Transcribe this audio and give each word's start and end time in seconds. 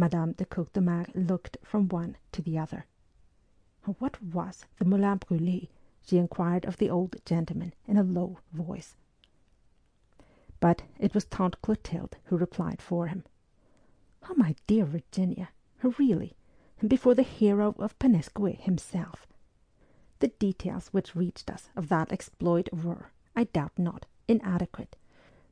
Madame 0.00 0.30
de 0.30 0.44
Courtemerc 0.44 1.10
looked 1.12 1.56
from 1.64 1.88
one 1.88 2.16
to 2.30 2.40
the 2.40 2.56
other. 2.56 2.86
What 3.98 4.22
was 4.22 4.64
the 4.78 4.84
Moulin 4.84 5.18
Brûlé? 5.18 5.70
she 6.02 6.18
inquired 6.18 6.64
of 6.64 6.76
the 6.76 6.88
old 6.88 7.16
gentleman 7.24 7.74
in 7.84 7.96
a 7.96 8.04
low 8.04 8.38
voice. 8.52 8.94
But 10.60 10.82
it 11.00 11.14
was 11.14 11.24
Tante 11.24 11.58
Clotilde 11.62 12.16
who 12.26 12.36
replied 12.36 12.80
for 12.80 13.08
him. 13.08 13.24
Oh, 14.30 14.34
my 14.36 14.54
dear 14.68 14.84
Virginia, 14.84 15.48
really, 15.98 16.36
and 16.78 16.88
before 16.88 17.16
the 17.16 17.24
hero 17.24 17.74
of 17.80 17.98
Pennesque 17.98 18.38
himself. 18.60 19.26
The 20.20 20.28
details 20.28 20.90
which 20.92 21.16
reached 21.16 21.50
us 21.50 21.70
of 21.74 21.88
that 21.88 22.12
exploit 22.12 22.68
were, 22.72 23.10
I 23.34 23.44
doubt 23.44 23.76
not, 23.76 24.06
inadequate, 24.28 24.94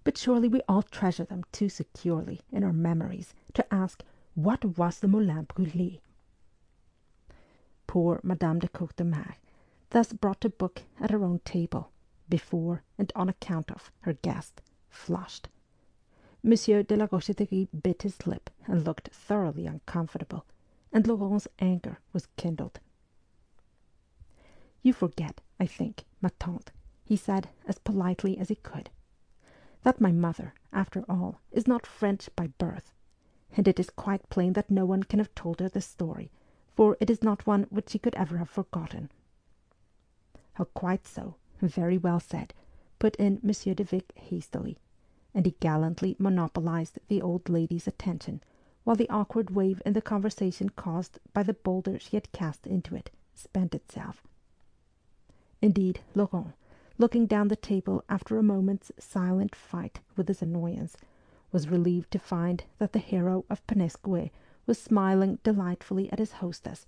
but 0.05 0.17
surely 0.17 0.47
we 0.47 0.63
all 0.69 0.85
treasure 0.85 1.25
them 1.25 1.43
too 1.51 1.69
securely 1.69 2.43
in 2.53 2.63
our 2.63 2.73
memories 2.73 3.35
to 3.55 3.75
ask 3.75 4.05
what 4.37 4.77
was 4.77 5.01
the 5.01 5.09
Moulin 5.09 5.47
Brûlé? 5.47 5.99
Poor 7.87 8.21
Madame 8.23 8.59
de 8.59 8.69
Courtemerc, 8.69 9.39
thus 9.89 10.13
brought 10.13 10.43
to 10.43 10.51
book 10.51 10.83
at 11.01 11.11
her 11.11 11.25
own 11.25 11.39
table, 11.39 11.91
before 12.29 12.83
and 12.99 13.11
on 13.17 13.31
account 13.31 13.71
of 13.71 13.91
her 14.01 14.13
guest, 14.13 14.61
flushed. 14.91 15.49
Monsieur 16.43 16.83
de 16.83 16.95
la 16.97 17.07
Rocheterie 17.07 17.69
bit 17.83 18.03
his 18.03 18.27
lip 18.27 18.51
and 18.67 18.85
looked 18.85 19.09
thoroughly 19.09 19.65
uncomfortable, 19.65 20.45
and 20.93 21.07
Laurent's 21.07 21.49
anger 21.59 22.01
was 22.13 22.29
kindled. 22.37 22.79
You 24.83 24.93
forget, 24.93 25.41
I 25.59 25.65
think, 25.65 26.05
ma 26.21 26.29
tante, 26.39 26.73
he 27.07 27.17
said 27.17 27.49
as 27.67 27.79
politely 27.79 28.37
as 28.37 28.51
he 28.51 28.57
could, 28.57 28.91
that 29.83 29.99
my 29.99 30.13
mother, 30.13 30.53
after 30.75 31.07
all, 31.09 31.41
is 31.53 31.67
not 31.67 31.87
French 31.87 32.29
by 32.37 32.49
birth 32.49 32.93
and 33.55 33.69
it 33.69 33.79
is 33.79 33.91
quite 33.91 34.29
plain 34.31 34.55
that 34.55 34.71
no 34.71 34.85
one 34.85 35.03
can 35.03 35.19
have 35.19 35.35
told 35.35 35.61
her 35.61 35.69
the 35.69 35.81
story, 35.81 36.31
for 36.75 36.97
it 37.01 37.11
is 37.11 37.23
not 37.23 37.47
one 37.47 37.65
which 37.65 37.91
she 37.91 37.99
could 37.99 38.15
ever 38.15 38.39
have 38.39 38.49
forgotten. 38.49 39.11
Quite 40.75 41.07
so, 41.07 41.37
very 41.61 41.99
well 41.99 42.21
said, 42.21 42.55
put 42.99 43.17
in 43.17 43.41
Monsieur 43.43 43.75
de 43.75 43.85
Vic 43.85 44.13
hastily, 44.17 44.79
and 45.35 45.45
he 45.47 45.55
gallantly 45.61 46.17
monopolized 46.19 46.99
the 47.09 47.21
old 47.21 47.49
lady's 47.49 47.87
attention, 47.87 48.43
while 48.85 48.97
the 48.97 49.09
awkward 49.11 49.51
wave 49.51 49.83
in 49.85 49.93
the 49.93 50.03
conversation 50.03 50.69
caused 50.71 51.19
by 51.33 51.43
the 51.43 51.55
boulder 51.55 51.99
she 51.99 52.17
had 52.17 52.33
cast 52.33 52.67
into 52.67 52.95
it 52.95 53.11
spent 53.35 53.75
itself. 53.75 54.23
Indeed, 55.61 56.01
Laurent, 56.15 56.55
looking 56.99 57.27
down 57.27 57.49
the 57.49 57.57
table 57.57 58.05
after 58.09 58.39
a 58.39 58.43
moment's 58.43 58.93
silent 58.99 59.55
fight 59.55 60.01
with 60.17 60.29
his 60.29 60.41
annoyance, 60.41 60.97
was 61.53 61.69
relieved 61.69 62.11
to 62.11 62.19
find 62.19 62.65
that 62.79 62.93
the 62.93 62.99
hero 62.99 63.45
of 63.49 63.67
Pennesque 63.67 64.31
was 64.67 64.79
smiling 64.81 65.39
delightfully 65.43 66.11
at 66.11 66.19
his 66.19 66.33
hostess, 66.33 66.87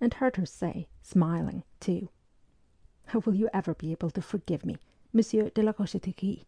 and 0.00 0.14
heard 0.14 0.36
her 0.36 0.46
say, 0.46 0.88
smiling, 1.02 1.62
too, 1.78 2.08
Will 3.26 3.34
you 3.34 3.50
ever 3.52 3.74
be 3.74 3.92
able 3.92 4.10
to 4.10 4.22
forgive 4.22 4.64
me, 4.64 4.78
Monsieur 5.12 5.50
de 5.50 5.62
la 5.62 5.72
Rocheterie? 5.72 6.44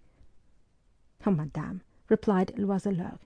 Oh, 1.26 1.30
madame, 1.30 1.82
replied 2.08 2.54
Loiseleur, 2.56 3.18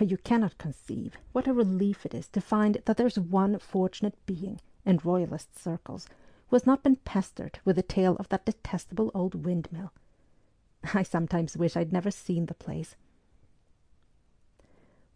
you 0.00 0.16
cannot 0.16 0.58
conceive 0.58 1.16
what 1.32 1.46
a 1.46 1.52
relief 1.52 2.04
it 2.04 2.14
is 2.14 2.28
to 2.28 2.40
find 2.40 2.82
that 2.84 2.96
there 2.96 3.06
is 3.06 3.18
one 3.18 3.58
fortunate 3.58 4.14
being 4.26 4.60
in 4.84 5.00
royalist 5.04 5.56
circles 5.56 6.08
who 6.48 6.56
has 6.56 6.66
not 6.66 6.82
been 6.82 6.96
pestered 6.96 7.60
with 7.64 7.76
the 7.76 7.82
tale 7.82 8.16
of 8.16 8.28
that 8.28 8.44
detestable 8.44 9.10
old 9.14 9.46
windmill. 9.46 9.92
I 10.94 11.02
sometimes 11.02 11.56
wish 11.56 11.76
I'd 11.76 11.92
never 11.92 12.10
seen 12.10 12.46
the 12.46 12.54
place. 12.54 12.96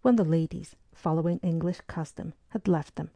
When 0.01 0.17
the 0.17 0.25
ladies, 0.25 0.77
following 0.95 1.39
English 1.41 1.81
custom, 1.87 2.33
had 2.51 2.69
left 2.69 2.97
them, 2.97 3.11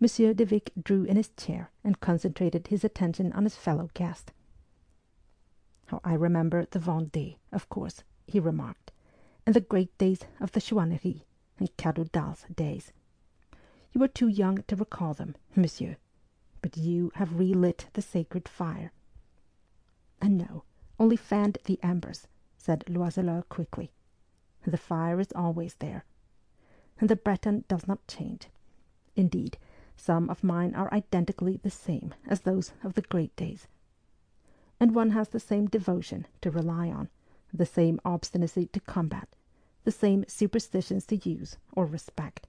Monsieur 0.00 0.32
de 0.32 0.44
Vic 0.44 0.72
drew 0.82 1.04
in 1.04 1.16
his 1.16 1.28
chair 1.36 1.70
and 1.84 2.00
concentrated 2.00 2.66
his 2.66 2.82
attention 2.82 3.32
on 3.34 3.44
his 3.44 3.54
fellow 3.54 3.90
guest. 3.94 4.32
Oh, 5.92 6.00
I 6.02 6.14
remember 6.14 6.64
the 6.64 6.78
Vendée, 6.78 7.36
of 7.52 7.68
course, 7.68 8.02
he 8.26 8.40
remarked, 8.40 8.90
and 9.46 9.54
the 9.54 9.60
great 9.60 9.96
days 9.98 10.22
of 10.40 10.52
the 10.52 10.60
Chouannerie 10.60 11.26
and 11.58 11.76
Cadoudal's 11.76 12.46
days. 12.52 12.92
You 13.92 14.00
were 14.00 14.08
too 14.08 14.28
young 14.28 14.64
to 14.68 14.74
recall 14.74 15.12
them, 15.12 15.36
monsieur, 15.54 15.96
but 16.62 16.78
you 16.78 17.12
have 17.16 17.38
relit 17.38 17.88
the 17.92 18.02
sacred 18.02 18.48
fire. 18.48 18.90
And 20.20 20.38
no, 20.38 20.64
only 20.98 21.16
fanned 21.16 21.58
the 21.64 21.78
embers, 21.82 22.26
said 22.56 22.84
Loiseleur 22.88 23.42
quickly. 23.48 23.92
The 24.64 24.78
fire 24.78 25.20
is 25.20 25.32
always 25.32 25.74
there, 25.74 26.04
and 27.02 27.08
the 27.08 27.16
Breton 27.16 27.64
does 27.66 27.88
not 27.88 28.06
change. 28.06 28.46
Indeed, 29.16 29.58
some 29.96 30.30
of 30.30 30.44
mine 30.44 30.72
are 30.76 30.94
identically 30.94 31.56
the 31.56 31.68
same 31.68 32.14
as 32.28 32.42
those 32.42 32.74
of 32.84 32.94
the 32.94 33.02
great 33.02 33.34
days. 33.34 33.66
And 34.78 34.94
one 34.94 35.10
has 35.10 35.30
the 35.30 35.40
same 35.40 35.66
devotion 35.66 36.28
to 36.42 36.50
rely 36.52 36.90
on, 36.90 37.08
the 37.52 37.66
same 37.66 38.00
obstinacy 38.04 38.66
to 38.66 38.78
combat, 38.78 39.28
the 39.82 39.90
same 39.90 40.24
superstitions 40.28 41.04
to 41.06 41.16
use 41.28 41.56
or 41.72 41.86
respect, 41.86 42.46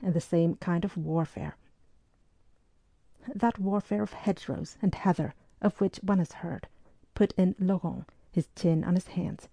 and 0.00 0.14
the 0.14 0.20
same 0.20 0.54
kind 0.54 0.84
of 0.84 0.96
warfare. 0.96 1.56
That 3.34 3.58
warfare 3.58 4.04
of 4.04 4.12
hedgerows 4.12 4.78
and 4.80 4.94
heather 4.94 5.34
of 5.60 5.80
which 5.80 5.96
one 5.96 6.18
has 6.18 6.30
heard, 6.30 6.68
put 7.14 7.32
in 7.32 7.56
Laurent, 7.58 8.04
his 8.30 8.46
chin 8.54 8.84
on 8.84 8.94
his 8.94 9.08
hands, 9.08 9.48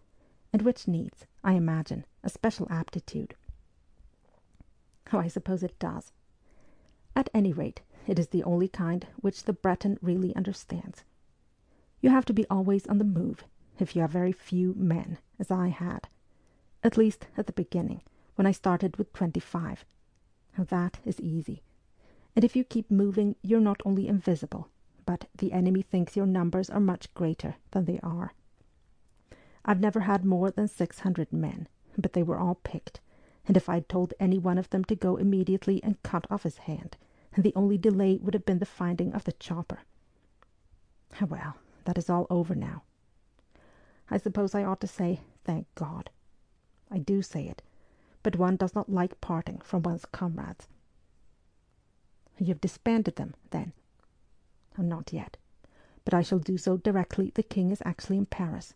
and 0.54 0.62
which 0.62 0.88
needs, 0.88 1.26
I 1.44 1.54
imagine, 1.54 2.06
a 2.24 2.30
special 2.30 2.68
aptitude. 2.70 3.34
Oh, 5.14 5.20
I 5.20 5.28
suppose 5.28 5.62
it 5.62 5.78
does. 5.78 6.12
At 7.16 7.30
any 7.36 7.54
rate, 7.54 7.82
it 8.08 8.18
is 8.18 8.30
the 8.30 8.44
only 8.44 8.68
kind 8.68 9.06
which 9.22 9.44
the 9.44 9.54
Breton 9.54 10.00
really 10.02 10.36
understands. 10.36 11.04
You 12.02 12.10
have 12.10 12.26
to 12.26 12.34
be 12.34 12.48
always 12.50 12.88
on 12.88 12.98
the 12.98 13.04
move, 13.04 13.46
if 13.80 13.96
you 13.96 14.02
have 14.02 14.10
very 14.10 14.32
few 14.32 14.74
men, 14.76 15.20
as 15.40 15.52
I 15.52 15.68
had. 15.68 16.08
At 16.84 16.98
least 16.98 17.28
at 17.38 17.46
the 17.46 17.54
beginning, 17.54 18.02
when 18.36 18.48
I 18.48 18.52
started 18.52 18.98
with 18.98 19.14
twenty-five. 19.14 19.86
That 20.58 21.00
is 21.06 21.22
easy. 21.22 21.62
And 22.36 22.44
if 22.44 22.56
you 22.56 22.64
keep 22.64 22.90
moving, 22.90 23.36
you're 23.44 23.60
not 23.60 23.82
only 23.86 24.08
invisible, 24.08 24.68
but 25.06 25.26
the 25.38 25.54
enemy 25.54 25.84
thinks 25.84 26.18
your 26.18 26.26
numbers 26.26 26.70
are 26.72 26.80
much 26.80 27.14
greater 27.14 27.56
than 27.72 27.86
they 27.86 28.00
are. 28.02 28.34
I've 29.64 29.80
never 29.80 30.02
had 30.02 30.26
more 30.26 30.50
than 30.50 30.68
six 30.68 31.00
hundred 31.00 31.32
men, 31.32 31.68
but 31.98 32.14
they 32.14 32.24
were 32.24 32.40
all 32.40 32.56
picked, 32.56 33.00
and 33.48 33.58
if 33.58 33.68
I'd 33.68 33.90
told 33.90 34.14
any 34.20 34.40
one 34.40 34.58
of 34.58 34.70
them 34.70 34.84
to 34.86 34.96
go 34.96 35.18
immediately 35.18 35.84
and 35.84 36.02
cut 36.04 36.26
off 36.30 36.44
his 36.44 36.60
hand, 36.60 36.98
and 37.34 37.44
the 37.44 37.54
only 37.56 37.78
delay 37.78 38.18
would 38.18 38.34
have 38.34 38.46
been 38.46 38.60
the 38.60 38.66
finding 38.66 39.14
of 39.14 39.26
the 39.26 39.34
chopper. 39.34 39.80
Well, 41.22 41.58
that 41.86 41.98
is 41.98 42.10
all 42.10 42.28
over 42.30 42.56
now. 42.56 42.84
I 44.10 44.18
suppose 44.18 44.56
I 44.56 44.64
ought 44.64 44.82
to 44.82 44.88
say, 44.88 45.22
thank 45.44 45.68
God. 45.76 46.10
I 46.90 47.00
do 47.00 47.22
say 47.22 47.48
it, 47.48 47.62
but 48.22 48.36
one 48.36 48.56
does 48.56 48.76
not 48.76 48.90
like 48.90 49.20
parting 49.22 49.60
from 49.60 49.84
one's 49.84 50.06
comrades. 50.06 50.68
You 52.40 52.48
have 52.48 52.62
disbanded 52.62 53.16
them, 53.16 53.36
then? 53.52 53.74
Oh, 54.78 54.84
not 54.84 55.14
yet, 55.14 55.38
but 56.06 56.14
I 56.14 56.22
shall 56.22 56.40
do 56.40 56.58
so 56.58 56.78
directly 56.78 57.32
the 57.34 57.44
king 57.44 57.72
is 57.72 57.82
actually 57.86 58.18
in 58.18 58.26
Paris. 58.26 58.74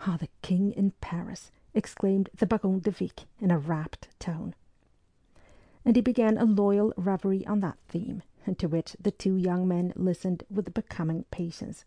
Ah, 0.00 0.16
the 0.18 0.28
king 0.42 0.72
in 0.72 0.92
Paris 1.00 1.50
exclaimed 1.78 2.28
the 2.36 2.44
Baron 2.44 2.80
de 2.80 2.90
Vic 2.90 3.22
in 3.38 3.52
a 3.52 3.58
rapt 3.58 4.08
tone. 4.18 4.52
And 5.84 5.94
he 5.94 6.02
began 6.02 6.36
a 6.36 6.44
loyal 6.44 6.92
reverie 6.96 7.46
on 7.46 7.60
that 7.60 7.78
theme, 7.88 8.22
to 8.58 8.66
which 8.66 8.96
the 8.98 9.12
two 9.12 9.36
young 9.36 9.68
men 9.68 9.92
listened 9.94 10.42
with 10.50 10.74
becoming 10.74 11.24
patience. 11.30 11.84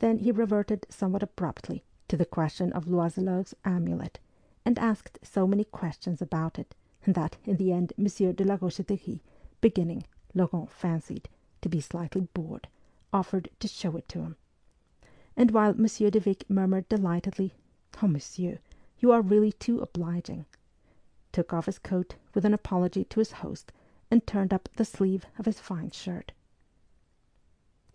Then 0.00 0.18
he 0.18 0.30
reverted 0.30 0.86
somewhat 0.90 1.22
abruptly 1.22 1.84
to 2.08 2.18
the 2.18 2.26
question 2.26 2.70
of 2.74 2.86
Loiseleur's 2.86 3.54
amulet, 3.64 4.18
and 4.64 4.78
asked 4.78 5.18
so 5.22 5.46
many 5.46 5.64
questions 5.64 6.20
about 6.20 6.58
it 6.58 6.74
that 7.06 7.38
in 7.44 7.56
the 7.56 7.72
end 7.72 7.94
Monsieur 7.96 8.32
de 8.32 8.44
la 8.44 8.56
Rocheterie, 8.56 9.22
beginning, 9.62 10.04
Laurent 10.34 10.70
fancied, 10.70 11.30
to 11.62 11.68
be 11.70 11.80
slightly 11.80 12.28
bored, 12.34 12.68
offered 13.10 13.48
to 13.60 13.68
show 13.68 13.96
it 13.96 14.08
to 14.10 14.20
him. 14.20 14.36
And 15.34 15.50
while 15.50 15.72
Monsieur 15.74 16.10
de 16.10 16.20
Vic 16.20 16.44
murmured 16.50 16.88
delightedly,' 16.90 17.54
Oh, 18.02 18.08
monsieur, 18.08 18.58
you 18.98 19.12
are 19.12 19.22
really 19.22 19.52
too 19.52 19.80
obliging,' 19.80 20.46
took 21.32 21.52
off 21.52 21.66
his 21.66 21.78
coat 21.78 22.16
with 22.34 22.44
an 22.44 22.52
apology 22.52 23.04
to 23.04 23.20
his 23.20 23.32
host 23.32 23.72
and 24.10 24.26
turned 24.26 24.52
up 24.52 24.68
the 24.76 24.84
sleeve 24.84 25.26
of 25.38 25.46
his 25.46 25.60
fine 25.60 25.90
shirt. 25.90 26.32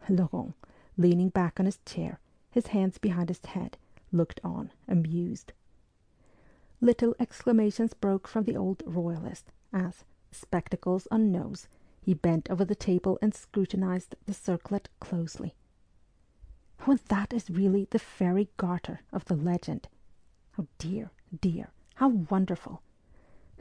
Laurent, 0.07 0.55
leaning 0.97 1.29
back 1.29 1.59
on 1.59 1.65
his 1.65 1.79
chair, 1.85 2.19
his 2.49 2.67
hands 2.67 2.97
behind 2.97 3.29
his 3.29 3.45
head, 3.45 3.77
looked 4.11 4.39
on, 4.43 4.71
amused. 4.87 5.53
Little 6.81 7.15
exclamations 7.19 7.93
broke 7.93 8.27
from 8.27 8.45
the 8.45 8.57
old 8.57 8.81
royalist 8.85 9.51
as, 9.73 10.05
spectacles 10.31 11.07
on 11.11 11.31
nose, 11.31 11.67
he 12.01 12.13
bent 12.13 12.49
over 12.49 12.65
the 12.65 12.75
table 12.75 13.19
and 13.21 13.33
scrutinized 13.35 14.15
the 14.25 14.33
circlet 14.33 14.89
closely. 14.99 15.53
Oh, 16.87 16.97
that 17.09 17.33
is 17.33 17.49
really 17.49 17.87
the 17.89 17.99
fairy 17.99 18.49
garter 18.57 19.01
of 19.11 19.25
the 19.25 19.35
legend. 19.35 19.87
Oh 20.57 20.67
dear, 20.77 21.11
dear, 21.41 21.71
how 21.95 22.09
wonderful! 22.09 22.81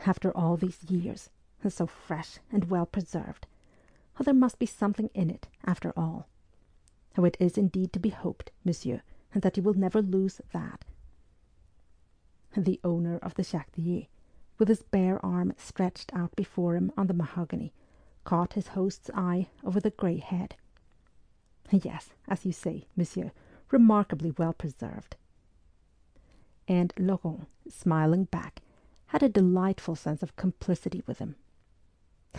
After 0.07 0.31
all 0.37 0.57
these 0.57 0.85
years, 0.85 1.31
and 1.63 1.73
so 1.73 1.87
fresh 1.87 2.39
and 2.53 2.71
well 2.71 2.87
preserved, 2.87 3.47
oh, 4.19 4.25
there 4.25 4.35
must 4.35 4.59
be 4.59 4.67
something 4.67 5.11
in 5.15 5.31
it, 5.31 5.49
after 5.65 5.93
all. 5.97 6.29
Oh, 7.17 7.25
it 7.25 7.37
is 7.41 7.59
indeed 7.59 7.93
to 7.93 7.99
be 7.99 8.11
hoped, 8.11 8.51
monsieur, 8.65 9.03
that 9.35 9.57
you 9.57 9.63
will 9.63 9.75
never 9.75 10.01
lose 10.01 10.41
that 10.53 10.85
the 12.65 12.81
owner 12.83 13.19
of 13.19 13.35
the 13.35 13.45
Chartier, 13.45 14.07
with 14.59 14.69
his 14.69 14.83
bare 14.83 15.25
arm 15.25 15.53
stretched 15.57 16.13
out 16.15 16.35
before 16.35 16.75
him 16.75 16.93
on 16.97 17.07
the 17.07 17.15
mahogany, 17.15 17.73
caught 18.25 18.55
his 18.55 18.69
host's 18.69 19.11
eye 19.15 19.49
over 19.63 19.81
the 19.81 19.91
grey 19.91 20.19
head. 20.19 20.57
Yes, 21.85 22.11
as 22.27 22.47
you 22.47 22.53
say, 22.53 22.87
monsieur, 22.97 23.31
remarkably 23.71 24.31
well 24.31 24.53
preserved. 24.53 25.17
And 26.67 26.93
Laurent, 26.99 27.47
smiling 27.69 28.25
back, 28.25 28.63
had 29.07 29.23
a 29.23 29.29
delightful 29.29 29.95
sense 29.95 30.23
of 30.23 30.37
complicity 30.37 31.03
with 31.07 31.19
him. 31.19 31.37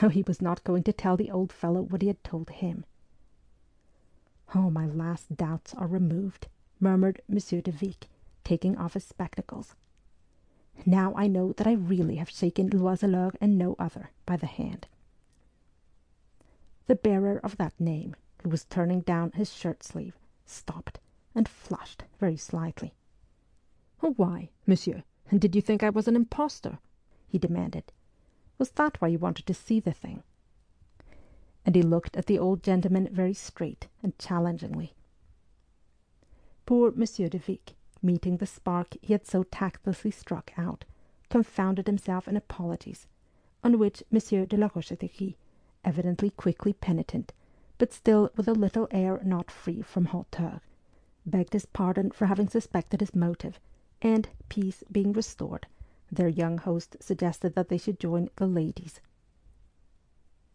Oh, 0.02 0.10
he 0.10 0.22
was 0.22 0.42
not 0.42 0.64
going 0.64 0.84
to 0.84 0.94
tell 0.94 1.18
the 1.18 1.32
old 1.32 1.52
fellow 1.52 1.82
what 1.82 2.02
he 2.02 2.08
had 2.08 2.24
told 2.24 2.50
him. 2.50 2.86
Oh, 4.56 4.70
my 4.70 4.86
last 4.86 5.36
doubts 5.36 5.74
are 5.74 5.88
removed, 5.88 6.48
murmured 6.80 7.22
Monsieur 7.28 7.60
de 7.62 7.72
Vic, 7.72 8.08
taking 8.44 8.78
off 8.78 8.94
his 8.94 9.04
spectacles. 9.04 9.76
Now 10.86 11.14
I 11.16 11.28
know 11.28 11.54
that 11.54 11.68
I 11.68 11.74
really 11.74 12.16
have 12.16 12.30
shaken 12.30 12.70
Loiseleur 12.70 13.34
and 13.42 13.58
no 13.58 13.76
other 13.78 14.12
by 14.26 14.38
the 14.38 14.48
hand. 14.48 14.88
The 16.88 16.96
bearer 16.96 17.40
of 17.44 17.58
that 17.58 17.80
name, 17.80 18.16
who 18.42 18.50
was 18.50 18.64
turning 18.66 19.02
down 19.02 19.32
his 19.34 19.52
shirt 19.52 19.84
sleeve, 19.84 20.18
stopped, 20.46 21.00
and 21.36 21.48
flushed 21.48 22.06
very 22.20 22.38
slightly. 22.38 22.94
Why, 24.00 24.50
monsieur, 24.66 25.04
did 25.38 25.56
you 25.56 25.62
think 25.62 25.84
I 25.84 25.90
was 25.90 26.08
an 26.08 26.16
impostor?' 26.16 26.80
he 27.28 27.38
demanded.' 27.38 27.92
Was 28.58 28.72
that 28.72 29.02
why 29.02 29.10
you 29.10 29.20
wanted 29.20 29.46
to 29.48 29.54
see 29.54 29.80
the 29.80 29.92
thing?' 29.92 30.24
And 31.66 31.76
he 31.76 31.82
looked 31.82 32.16
at 32.16 32.28
the 32.28 32.40
old 32.40 32.64
gentleman 32.64 33.10
very 33.12 33.34
straight 33.34 33.88
and 34.02 34.18
challengingly. 34.18 34.96
Poor 36.66 36.92
Monsieur 36.92 37.28
de 37.28 37.40
Vic 37.40 37.76
meeting 38.02 38.38
the 38.38 38.46
spark 38.46 38.96
he 39.02 39.14
had 39.14 39.26
so 39.26 39.44
tactlessly 39.44 40.12
struck 40.12 40.52
out, 40.58 40.86
confounded 41.30 41.88
himself 41.88 42.28
in 42.28 42.38
apologies, 42.38 43.08
on 43.64 43.78
which 43.78 44.04
Monsieur 44.10 44.46
de 44.46 44.56
la 44.56 44.70
Rocheterie, 44.70 45.36
evidently 45.84 46.30
quickly 46.30 46.72
penitent, 46.74 47.34
but 47.80 47.92
still 47.92 48.30
with 48.36 48.48
a 48.48 48.54
little 48.54 48.88
air 48.92 49.20
not 49.24 49.50
free 49.50 49.82
from 49.82 50.06
hauteur, 50.06 50.62
begged 51.26 51.54
his 51.54 51.66
pardon 51.66 52.12
for 52.12 52.28
having 52.28 52.48
suspected 52.48 53.00
his 53.00 53.16
motive, 53.16 53.60
and, 54.04 54.30
peace 54.50 54.84
being 54.92 55.12
restored, 55.12 55.66
their 56.12 56.30
young 56.30 56.60
host 56.60 56.96
suggested 57.00 57.56
that 57.56 57.70
they 57.70 57.78
should 57.80 58.00
join 58.00 58.30
the 58.36 58.46
ladies. 58.46 59.02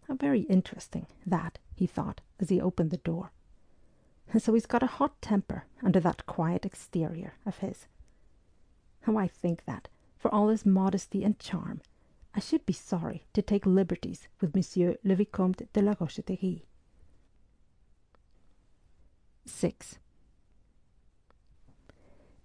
How 0.06 0.15
very 0.15 0.43
interesting, 0.43 1.09
that, 1.26 1.59
he 1.75 1.88
thought, 1.88 2.21
as 2.38 2.49
he 2.50 2.61
opened 2.61 2.93
the 2.93 2.99
door 2.99 3.32
and 4.32 4.43
so 4.43 4.55
he's 4.55 4.67
got 4.67 4.82
a 4.82 4.87
hot 4.87 5.21
temper 5.21 5.65
under 5.82 6.00
that 6.00 6.26
quiet 6.26 6.65
exterior 6.65 7.35
of 7.47 7.59
his. 7.59 7.87
How 9.03 9.17
I 9.17 9.29
think 9.29 9.65
that, 9.65 9.88
for 10.17 10.32
all 10.35 10.49
his 10.49 10.67
modesty 10.67 11.23
and 11.23 11.38
charm, 11.38 11.82
I 12.35 12.41
should 12.41 12.67
be 12.67 12.73
sorry 12.73 13.26
to 13.35 13.43
take 13.43 13.67
liberties 13.67 14.29
with 14.41 14.55
Monsieur 14.55 14.97
le 15.05 15.15
Vicomte 15.15 15.73
de 15.73 15.82
la 15.82 15.94
Rocheterie. 15.94 16.65
6. 19.46 19.99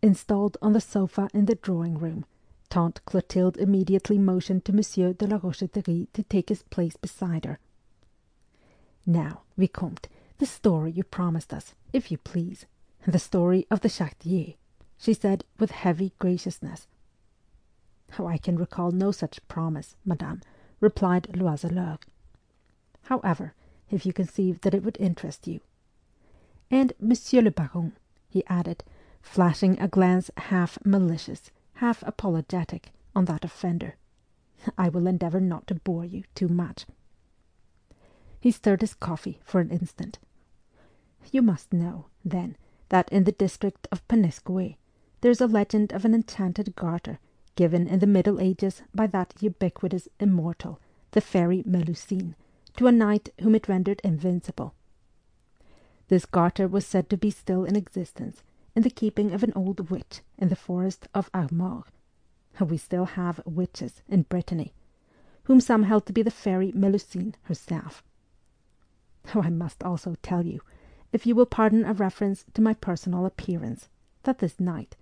Installed 0.02 0.58
on 0.62 0.74
the 0.74 0.82
sofa 0.82 1.30
in 1.34 1.46
the 1.46 1.56
drawing 1.56 1.98
room, 1.98 2.26
Tante 2.70 3.02
Clotilde 3.06 3.58
immediately 3.58 4.18
motioned 4.18 4.64
to 4.66 4.74
Monsieur 4.74 5.14
de 5.14 5.28
la 5.28 5.38
Rocheterie 5.38 6.08
to 6.14 6.24
take 6.24 6.50
his 6.50 6.64
place 6.64 6.96
beside 6.96 7.46
her. 7.46 7.60
Now, 9.06 9.42
Vicomte, 9.58 10.08
the 10.38 10.46
story 10.46 10.92
you 10.92 11.04
promised 11.04 11.54
us, 11.54 11.74
if 11.92 12.12
you 12.12 12.18
please. 12.18 12.66
The 13.08 13.20
story 13.20 13.66
of 13.72 13.82
the 13.82 13.90
Chartier, 13.90 14.56
she 14.98 15.14
said 15.14 15.44
with 15.58 15.72
heavy 15.72 16.14
graciousness. 16.20 16.88
Oh, 18.18 18.28
I 18.28 18.38
can 18.38 18.58
recall 18.58 18.92
no 18.92 19.12
such 19.12 19.46
promise, 19.48 19.96
madame, 20.06 20.42
replied 20.80 21.30
Loiseleur. 21.34 21.98
However, 23.04 23.54
if 23.90 24.06
you 24.06 24.14
conceive 24.14 24.62
that 24.62 24.74
it 24.74 24.84
would 24.84 24.98
interest 25.00 25.48
you. 25.48 25.62
And, 26.72 26.94
Monsieur 27.00 27.42
le 27.42 27.52
Baron, 27.52 27.94
he 28.28 28.46
added, 28.46 28.84
flashing 29.22 29.80
a 29.80 29.88
glance 29.88 30.30
half 30.38 30.78
malicious, 30.86 31.52
half 31.76 32.04
apologetic, 32.04 32.92
on 33.16 33.26
that 33.26 33.44
offender, 33.44 33.96
I 34.78 34.90
will 34.90 35.08
endeavour 35.08 35.40
not 35.40 35.68
to 35.68 35.76
bore 35.76 36.06
you 36.06 36.24
too 36.36 36.48
much. 36.48 36.86
He 38.40 38.52
stirred 38.52 38.82
his 38.82 38.94
coffee 38.94 39.40
for 39.44 39.60
an 39.60 39.70
instant. 39.72 40.20
You 41.32 41.42
must 41.42 41.74
know, 41.74 42.06
then, 42.24 42.56
that 42.90 43.10
in 43.12 43.24
the 43.24 43.32
district 43.32 43.88
of 43.92 44.08
Pennesque 44.08 44.78
there 45.22 45.32
is 45.32 45.42
a 45.42 45.48
legend 45.48 45.92
of 45.92 46.06
an 46.06 46.14
enchanted 46.14 46.76
garter 46.76 47.20
given 47.56 47.88
in 47.88 48.00
the 48.00 48.08
Middle 48.08 48.40
Ages 48.40 48.84
by 48.94 49.08
that 49.08 49.34
ubiquitous 49.42 50.08
immortal, 50.20 50.80
the 51.12 51.22
fairy 51.22 51.64
Melusine, 51.64 52.36
to 52.78 52.88
a 52.88 52.92
knight 52.92 53.30
whom 53.42 53.56
it 53.56 53.68
rendered 53.68 54.00
invincible. 54.04 54.74
This 56.10 56.26
garter 56.26 56.68
was 56.68 56.86
said 56.86 57.10
to 57.10 57.18
be 57.18 57.32
still 57.32 57.64
in 57.64 57.76
existence, 57.76 58.44
in 58.76 58.84
the 58.84 58.90
keeping 58.90 59.32
of 59.32 59.44
an 59.44 59.54
old 59.56 59.90
witch 59.90 60.22
in 60.38 60.50
the 60.50 60.56
forest 60.56 61.08
of 61.14 61.30
Armor. 61.34 61.84
We 62.60 62.78
still 62.78 63.06
have 63.06 63.42
witches 63.46 64.02
in 64.10 64.24
Brittany, 64.24 64.74
whom 65.44 65.62
some 65.62 65.84
held 65.84 66.06
to 66.08 66.14
be 66.14 66.22
the 66.22 66.32
fairy 66.32 66.72
Melusine 66.74 67.36
herself. 67.44 68.04
Oh, 69.34 69.44
I 69.44 69.50
must 69.50 69.84
also 69.84 70.16
tell 70.22 70.46
you 70.46 70.62
if 71.14 71.26
you 71.26 71.36
will 71.36 71.46
pardon 71.46 71.86
a 71.86 71.94
reference 71.94 72.44
to 72.54 72.62
my 72.62 72.74
personal 72.74 73.26
appearance, 73.26 73.88
that 74.24 74.40
this 74.40 74.60
knight, 74.60 74.96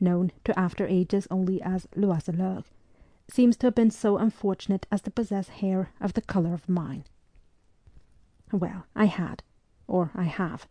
known 0.00 0.32
to 0.44 0.58
after 0.58 0.86
ages 0.86 1.28
only 1.30 1.62
as 1.62 1.86
Loiseleur, 1.94 2.64
seems 3.30 3.56
to 3.58 3.66
have 3.66 3.74
been 3.74 3.90
so 3.90 4.16
unfortunate 4.16 4.86
as 4.90 5.02
to 5.02 5.10
possess 5.10 5.48
hair 5.48 5.90
of 6.00 6.14
the 6.14 6.22
colour 6.22 6.52
of 6.52 6.68
mine. 6.68 7.04
Well, 8.50 8.86
I 8.96 9.06
had, 9.06 9.42
or 9.86 10.10
I 10.14 10.24
have, 10.24 10.66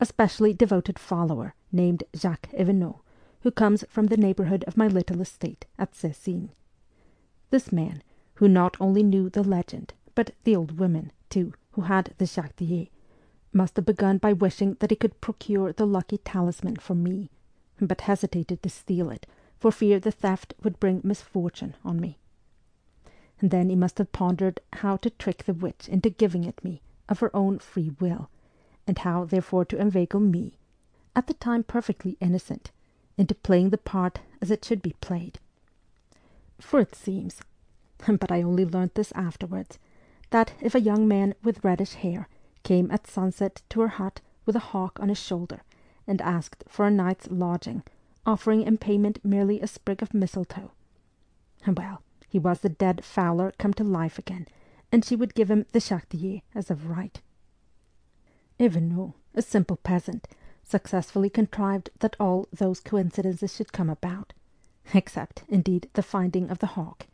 a 0.00 0.06
specially 0.06 0.52
devoted 0.52 0.98
follower 0.98 1.54
named 1.72 2.04
Jacques 2.16 2.50
Evenot, 2.52 3.00
who 3.40 3.50
comes 3.50 3.84
from 3.88 4.06
the 4.06 4.16
neighbourhood 4.16 4.64
of 4.64 4.76
my 4.76 4.88
little 4.88 5.20
estate 5.20 5.66
at 5.78 5.94
Cessines. 5.94 6.50
This 7.50 7.70
man, 7.72 8.02
who 8.34 8.48
not 8.48 8.76
only 8.80 9.02
knew 9.02 9.30
the 9.30 9.44
legend, 9.44 9.94
but 10.14 10.32
the 10.44 10.56
old 10.56 10.78
women, 10.78 11.12
too, 11.30 11.52
who 11.72 11.82
had 11.82 12.14
the 12.18 12.26
Chartier, 12.26 12.88
must 13.52 13.76
have 13.76 13.86
begun 13.86 14.18
by 14.18 14.32
wishing 14.32 14.76
that 14.80 14.90
he 14.90 14.96
could 14.96 15.20
procure 15.20 15.72
the 15.72 15.86
lucky 15.86 16.18
talisman 16.18 16.76
for 16.76 16.94
me, 16.94 17.30
but 17.80 18.02
hesitated 18.02 18.62
to 18.62 18.68
steal 18.68 19.10
it 19.10 19.26
for 19.58 19.72
fear 19.72 19.98
the 19.98 20.10
theft 20.10 20.54
would 20.62 20.78
bring 20.78 21.00
misfortune 21.02 21.74
on 21.84 22.00
me. 22.00 22.18
And 23.40 23.50
then 23.50 23.68
he 23.70 23.76
must 23.76 23.98
have 23.98 24.12
pondered 24.12 24.60
how 24.74 24.96
to 24.98 25.10
trick 25.10 25.44
the 25.44 25.54
witch 25.54 25.88
into 25.88 26.10
giving 26.10 26.44
it 26.44 26.62
me 26.64 26.82
of 27.08 27.20
her 27.20 27.34
own 27.34 27.58
free 27.58 27.92
will, 28.00 28.30
and 28.86 28.98
how 28.98 29.24
therefore 29.24 29.64
to 29.64 29.80
inveigle 29.80 30.20
me, 30.20 30.58
at 31.14 31.26
the 31.26 31.34
time 31.34 31.64
perfectly 31.64 32.16
innocent, 32.20 32.70
into 33.16 33.34
playing 33.34 33.70
the 33.70 33.78
part 33.78 34.20
as 34.40 34.50
it 34.50 34.64
should 34.64 34.82
be 34.82 34.94
played. 35.00 35.38
For 36.60 36.80
it 36.80 36.94
seems, 36.94 37.40
but 38.06 38.30
I 38.30 38.42
only 38.42 38.64
learnt 38.64 38.94
this 38.94 39.12
afterwards, 39.12 39.78
that 40.30 40.52
if 40.60 40.74
a 40.74 40.80
young 40.80 41.06
man 41.06 41.34
with 41.42 41.64
reddish 41.64 41.94
hair 41.94 42.28
came 42.62 42.90
at 42.90 43.06
sunset 43.06 43.62
to 43.70 43.80
her 43.80 43.88
hut 43.88 44.20
with 44.44 44.56
a 44.56 44.70
hawk 44.70 44.98
on 45.00 45.08
his 45.08 45.18
shoulder 45.18 45.60
and 46.06 46.20
asked 46.20 46.64
for 46.68 46.86
a 46.86 46.90
night's 46.90 47.28
lodging, 47.30 47.82
offering 48.24 48.62
in 48.62 48.78
payment 48.78 49.24
merely 49.24 49.60
a 49.60 49.66
sprig 49.66 50.02
of 50.02 50.14
mistletoe, 50.14 50.72
well, 51.66 52.02
he 52.28 52.38
was 52.38 52.60
the 52.60 52.68
dead 52.68 53.04
fowler 53.04 53.52
come 53.58 53.72
to 53.74 53.84
life 53.84 54.18
again, 54.18 54.46
and 54.92 55.04
she 55.04 55.16
would 55.16 55.34
give 55.34 55.50
him 55.50 55.66
the 55.72 55.80
chartier 55.80 56.40
as 56.54 56.70
of 56.70 56.88
right. 56.88 57.20
Evenou, 58.58 59.12
a 59.34 59.42
simple 59.42 59.76
peasant, 59.76 60.26
successfully 60.62 61.28
contrived 61.28 61.90
that 61.98 62.16
all 62.18 62.48
those 62.52 62.80
coincidences 62.80 63.54
should 63.54 63.72
come 63.72 63.90
about, 63.90 64.32
except, 64.94 65.44
indeed, 65.48 65.90
the 65.92 66.02
finding 66.02 66.48
of 66.50 66.58
the 66.60 66.68
hawk. 66.68 67.06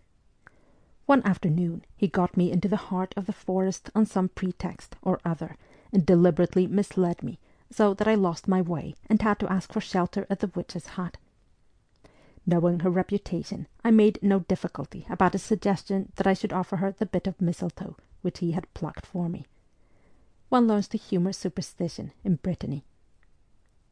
One 1.06 1.22
afternoon 1.24 1.84
he 1.96 2.06
got 2.06 2.36
me 2.36 2.52
into 2.52 2.68
the 2.68 2.76
heart 2.76 3.12
of 3.16 3.26
the 3.26 3.32
forest 3.32 3.90
on 3.94 4.06
some 4.06 4.28
pretext 4.28 4.94
or 5.02 5.20
other, 5.24 5.56
and 5.92 6.06
deliberately 6.06 6.66
misled 6.68 7.22
me, 7.22 7.40
so 7.70 7.92
that 7.94 8.06
I 8.06 8.14
lost 8.14 8.46
my 8.46 8.62
way 8.62 8.94
and 9.08 9.20
had 9.20 9.40
to 9.40 9.52
ask 9.52 9.72
for 9.72 9.80
shelter 9.80 10.26
at 10.30 10.40
the 10.40 10.52
witch's 10.54 10.86
hut. 10.86 11.16
Knowing 12.46 12.80
her 12.80 12.90
reputation, 12.90 13.66
I 13.84 13.90
made 13.90 14.18
no 14.22 14.40
difficulty 14.40 15.06
about 15.10 15.32
his 15.32 15.42
suggestion 15.42 16.12
that 16.16 16.26
I 16.26 16.34
should 16.34 16.52
offer 16.52 16.76
her 16.76 16.92
the 16.92 17.06
bit 17.06 17.26
of 17.26 17.40
mistletoe 17.40 17.96
which 18.20 18.38
he 18.38 18.52
had 18.52 18.72
plucked 18.74 19.06
for 19.06 19.28
me. 19.28 19.44
One 20.52 20.66
learns 20.68 20.86
to 20.88 20.98
humour 20.98 21.32
superstition 21.32 22.12
in 22.24 22.34
Brittany. 22.34 22.84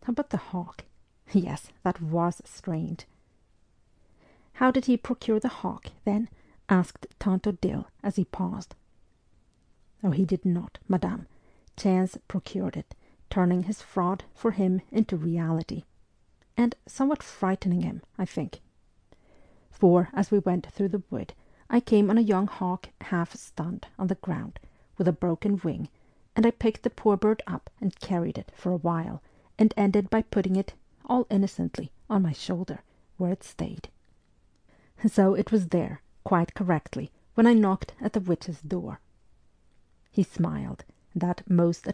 But 0.07 0.29
the 0.29 0.37
hawk 0.37 0.85
yes, 1.33 1.73
that 1.85 2.03
was 2.03 2.43
strange. 2.45 3.07
How 4.53 4.71
did 4.71 4.85
he 4.85 4.99
procure 4.99 5.41
the 5.41 5.49
hawk, 5.49 5.87
then? 6.05 6.29
asked 6.69 7.07
Tante 7.19 7.49
Odile 7.49 7.87
as 8.03 8.17
he 8.17 8.27
paused. 8.27 8.75
Oh, 10.05 10.11
he 10.11 10.27
did 10.27 10.45
not, 10.45 10.79
madame. 10.87 11.29
Chance 11.79 12.19
procured 12.29 12.77
it, 12.77 12.95
turning 13.31 13.63
his 13.63 13.81
fraud 13.81 14.25
for 14.35 14.51
him 14.51 14.83
into 14.93 15.17
reality 15.17 15.85
and 16.59 16.75
somewhat 16.87 17.23
frightening 17.23 17.81
him, 17.81 18.03
I 18.19 18.27
think. 18.27 18.61
For, 19.71 20.11
as 20.13 20.31
we 20.31 20.41
went 20.41 20.67
through 20.67 20.91
the 20.91 21.05
wood, 21.09 21.33
I 21.71 21.81
came 21.81 22.11
on 22.11 22.19
a 22.19 22.21
young 22.21 22.49
hawk 22.49 22.91
half 23.01 23.35
stunned 23.35 23.87
on 23.99 24.09
the 24.09 24.17
ground, 24.17 24.61
with 24.99 25.09
a 25.09 25.13
broken 25.13 25.59
wing, 25.65 25.89
and 26.37 26.47
I 26.47 26.51
picked 26.51 26.83
the 26.83 26.91
poor 26.91 27.17
bird 27.17 27.43
up 27.47 27.71
and 27.81 27.99
carried 28.01 28.39
it 28.39 28.53
for 28.55 28.73
a 28.73 28.77
while, 28.77 29.23
and 29.59 29.75
ended 29.77 30.11
by 30.11 30.23
putting 30.23 30.57
it, 30.57 30.75
all 31.07 31.27
innocently, 31.31 31.93
on 32.09 32.23
my 32.23 32.33
shoulder, 32.33 32.81
where 33.17 33.33
it 33.33 33.43
stayed. 33.45 33.89
So 35.07 35.35
it 35.35 35.51
was 35.51 35.69
there, 35.69 36.03
quite 36.25 36.55
correctly, 36.55 37.11
when 37.35 37.47
I 37.47 37.55
knocked 37.55 37.95
at 38.01 38.13
the 38.13 38.21
witch's 38.21 38.61
door. 38.61 39.01
He 40.11 40.23
smiled, 40.23 40.85
that 41.15 41.49
most 41.49 41.87